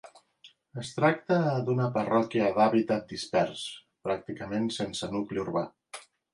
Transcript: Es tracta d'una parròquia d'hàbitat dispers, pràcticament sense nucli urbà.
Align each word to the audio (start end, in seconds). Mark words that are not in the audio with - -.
Es 0.83 0.87
tracta 0.99 1.37
d'una 1.67 1.89
parròquia 1.99 2.49
d'hàbitat 2.57 3.07
dispers, 3.13 3.63
pràcticament 4.09 4.69
sense 4.81 5.15
nucli 5.15 5.47
urbà. 5.49 5.67